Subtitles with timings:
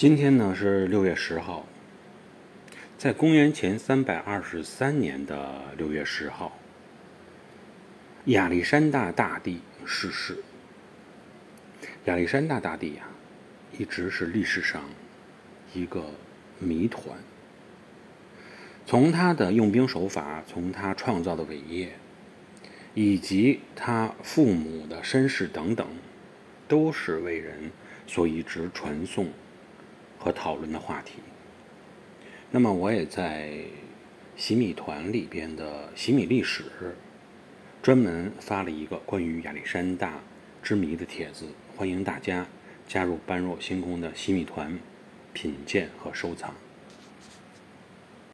[0.00, 1.66] 今天呢是六月十号，
[2.96, 6.58] 在公元前三百二十三年的六月十号，
[8.24, 10.38] 亚历山大大帝逝世。
[12.06, 13.10] 亚历山大大帝呀，
[13.76, 14.82] 一直是历史上
[15.74, 16.06] 一个
[16.58, 17.18] 谜团。
[18.86, 21.92] 从他的用兵手法，从他创造的伟业，
[22.94, 25.86] 以及他父母的身世等等，
[26.66, 27.70] 都是为人
[28.06, 29.28] 所一直传颂。
[30.20, 31.14] 和讨论的话题。
[32.52, 33.50] 那么，我也在
[34.36, 36.64] 洗米团里边的洗米历史
[37.82, 40.20] 专门发了一个关于亚历山大
[40.62, 41.46] 之谜的帖子，
[41.76, 42.46] 欢迎大家
[42.86, 44.78] 加入般若星空的洗米团，
[45.32, 46.54] 品鉴和收藏。